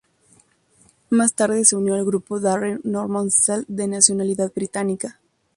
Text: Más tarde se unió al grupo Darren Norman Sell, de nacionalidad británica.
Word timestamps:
Más 1.11 1.35
tarde 1.35 1.63
se 1.63 1.75
unió 1.75 1.93
al 1.93 2.03
grupo 2.03 2.39
Darren 2.39 2.81
Norman 2.83 3.29
Sell, 3.29 3.65
de 3.67 3.87
nacionalidad 3.87 4.51
británica. 4.51 5.19